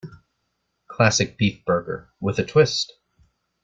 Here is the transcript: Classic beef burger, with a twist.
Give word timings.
Classic 0.87 1.37
beef 1.37 1.63
burger, 1.63 2.09
with 2.19 2.39
a 2.39 2.43
twist. 2.43 2.91